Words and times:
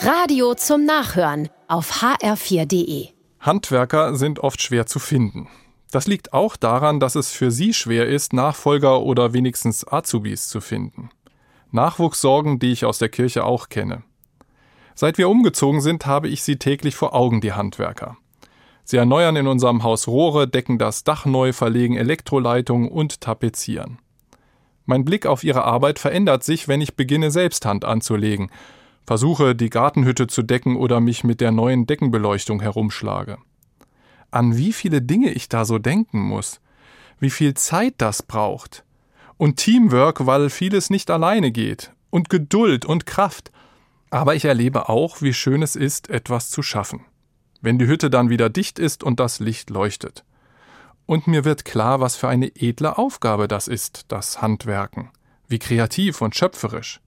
Radio 0.00 0.54
zum 0.54 0.84
Nachhören 0.84 1.48
auf 1.66 2.02
hr4.de. 2.02 3.08
Handwerker 3.40 4.14
sind 4.14 4.38
oft 4.38 4.62
schwer 4.62 4.86
zu 4.86 5.00
finden. 5.00 5.48
Das 5.90 6.06
liegt 6.06 6.32
auch 6.32 6.56
daran, 6.56 7.00
dass 7.00 7.16
es 7.16 7.32
für 7.32 7.50
sie 7.50 7.74
schwer 7.74 8.06
ist, 8.06 8.32
Nachfolger 8.32 9.02
oder 9.02 9.32
wenigstens 9.32 9.86
Azubis 9.90 10.48
zu 10.48 10.60
finden. 10.60 11.10
Nachwuchssorgen, 11.72 12.60
die 12.60 12.70
ich 12.70 12.84
aus 12.84 12.98
der 12.98 13.08
Kirche 13.08 13.44
auch 13.44 13.70
kenne. 13.70 14.04
Seit 14.94 15.18
wir 15.18 15.28
umgezogen 15.28 15.80
sind, 15.80 16.06
habe 16.06 16.28
ich 16.28 16.44
sie 16.44 16.58
täglich 16.58 16.94
vor 16.94 17.12
Augen, 17.12 17.40
die 17.40 17.52
Handwerker. 17.52 18.16
Sie 18.84 18.98
erneuern 18.98 19.34
in 19.34 19.48
unserem 19.48 19.82
Haus 19.82 20.06
Rohre, 20.06 20.46
decken 20.46 20.78
das 20.78 21.02
Dach 21.02 21.26
neu, 21.26 21.52
verlegen 21.52 21.96
Elektroleitungen 21.96 22.88
und 22.88 23.20
tapezieren. 23.20 23.98
Mein 24.86 25.04
Blick 25.04 25.26
auf 25.26 25.42
ihre 25.42 25.64
Arbeit 25.64 25.98
verändert 25.98 26.44
sich, 26.44 26.68
wenn 26.68 26.80
ich 26.80 26.94
beginne, 26.94 27.32
selbst 27.32 27.66
Hand 27.66 27.84
anzulegen, 27.84 28.50
versuche, 29.08 29.56
die 29.56 29.70
Gartenhütte 29.70 30.28
zu 30.28 30.42
decken 30.42 30.76
oder 30.76 31.00
mich 31.00 31.24
mit 31.24 31.40
der 31.40 31.50
neuen 31.50 31.86
Deckenbeleuchtung 31.86 32.60
herumschlage. 32.60 33.38
An 34.30 34.56
wie 34.56 34.72
viele 34.72 35.02
Dinge 35.02 35.32
ich 35.32 35.48
da 35.48 35.64
so 35.64 35.78
denken 35.78 36.20
muss, 36.20 36.60
wie 37.18 37.30
viel 37.30 37.54
Zeit 37.54 37.94
das 37.98 38.22
braucht. 38.22 38.84
Und 39.36 39.56
Teamwork, 39.56 40.26
weil 40.26 40.50
vieles 40.50 40.90
nicht 40.90 41.10
alleine 41.10 41.50
geht. 41.50 41.92
Und 42.10 42.28
Geduld 42.30 42.84
und 42.84 43.06
Kraft. 43.06 43.50
Aber 44.10 44.36
ich 44.36 44.44
erlebe 44.44 44.88
auch, 44.88 45.22
wie 45.22 45.34
schön 45.34 45.62
es 45.62 45.74
ist, 45.74 46.08
etwas 46.08 46.50
zu 46.50 46.62
schaffen 46.62 47.00
wenn 47.60 47.78
die 47.78 47.86
Hütte 47.86 48.10
dann 48.10 48.30
wieder 48.30 48.50
dicht 48.50 48.78
ist 48.78 49.02
und 49.02 49.20
das 49.20 49.40
Licht 49.40 49.70
leuchtet. 49.70 50.24
Und 51.06 51.26
mir 51.26 51.44
wird 51.44 51.64
klar, 51.64 52.00
was 52.00 52.16
für 52.16 52.28
eine 52.28 52.54
edle 52.54 52.98
Aufgabe 52.98 53.48
das 53.48 53.66
ist, 53.66 54.04
das 54.08 54.42
Handwerken, 54.42 55.10
wie 55.48 55.58
kreativ 55.58 56.20
und 56.20 56.36
schöpferisch. 56.36 57.00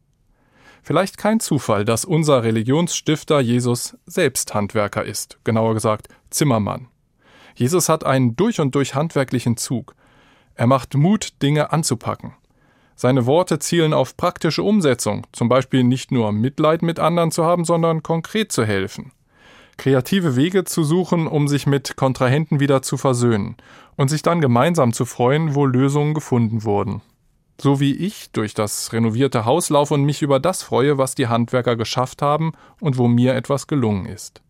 Vielleicht 0.82 1.18
kein 1.18 1.40
Zufall, 1.40 1.86
dass 1.86 2.06
unser 2.06 2.44
Religionsstifter 2.44 3.40
Jesus 3.40 3.98
selbst 4.06 4.54
Handwerker 4.54 5.04
ist, 5.06 5.40
genauer 5.44 5.74
gesagt 5.74 6.08
Zimmermann. 6.30 6.88
Jesus 7.56 7.90
hat 7.90 8.06
einen 8.06 8.36
durch 8.36 8.60
und 8.60 8.76
durch 8.76 8.96
handwerklichen 8.96 9.58
Zug. 9.58 9.96
Er 10.56 10.68
macht 10.68 10.96
Mut, 10.96 11.42
Dinge 11.42 11.72
anzupacken. 11.72 12.34
Seine 12.96 13.26
Worte 13.26 13.60
zielen 13.60 13.94
auf 13.94 14.18
praktische 14.18 14.64
Umsetzung, 14.64 15.28
zum 15.32 15.50
Beispiel 15.50 15.84
nicht 15.84 16.12
nur 16.12 16.32
Mitleid 16.32 16.82
mit 16.82 17.00
anderen 17.00 17.32
zu 17.32 17.46
haben, 17.46 17.66
sondern 17.66 18.04
konkret 18.04 18.52
zu 18.52 18.66
helfen 18.66 19.12
kreative 19.82 20.36
Wege 20.36 20.64
zu 20.64 20.84
suchen, 20.84 21.26
um 21.26 21.48
sich 21.48 21.66
mit 21.66 21.96
Kontrahenten 21.96 22.60
wieder 22.60 22.84
zu 22.84 22.98
versöhnen 22.98 23.56
und 23.98 24.10
sich 24.10 24.22
dann 24.22 24.40
gemeinsam 24.40 24.94
zu 24.94 25.06
freuen, 25.06 25.56
wo 25.56 25.66
Lösungen 25.66 26.14
gefunden 26.14 26.64
wurden. 26.64 27.02
So 27.62 27.80
wie 27.80 27.94
ich 27.94 28.32
durch 28.32 28.56
das 28.56 28.92
renovierte 28.92 29.46
Haus 29.46 29.70
laufe 29.70 29.94
und 29.94 30.04
mich 30.04 30.24
über 30.24 30.40
das 30.40 30.64
freue, 30.64 30.98
was 30.98 31.14
die 31.14 31.28
Handwerker 31.28 31.76
geschafft 31.76 32.24
haben 32.24 32.54
und 32.80 32.98
wo 32.98 33.08
mir 33.08 33.36
etwas 33.36 33.68
gelungen 33.68 34.08
ist. 34.08 34.42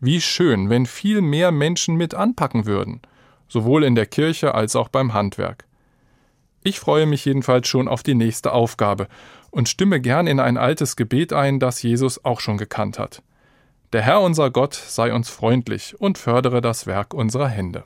Wie 0.00 0.20
schön, 0.20 0.68
wenn 0.68 0.84
viel 0.84 1.22
mehr 1.22 1.50
Menschen 1.50 1.96
mit 1.96 2.12
anpacken 2.12 2.66
würden, 2.66 3.00
sowohl 3.48 3.84
in 3.84 3.94
der 3.94 4.04
Kirche 4.04 4.54
als 4.54 4.76
auch 4.76 4.88
beim 4.88 5.14
Handwerk. 5.14 5.64
Ich 6.62 6.78
freue 6.78 7.06
mich 7.06 7.24
jedenfalls 7.24 7.68
schon 7.68 7.88
auf 7.88 8.02
die 8.02 8.14
nächste 8.14 8.52
Aufgabe 8.52 9.08
und 9.50 9.70
stimme 9.70 9.98
gern 9.98 10.26
in 10.26 10.38
ein 10.38 10.58
altes 10.58 10.96
Gebet 10.96 11.32
ein, 11.32 11.58
das 11.58 11.82
Jesus 11.82 12.22
auch 12.22 12.40
schon 12.40 12.58
gekannt 12.58 12.98
hat. 12.98 13.22
Der 13.94 14.02
Herr 14.02 14.20
unser 14.20 14.50
Gott 14.50 14.74
sei 14.74 15.14
uns 15.14 15.30
freundlich 15.30 15.98
und 15.98 16.18
fördere 16.18 16.60
das 16.60 16.86
Werk 16.86 17.14
unserer 17.14 17.48
Hände. 17.48 17.84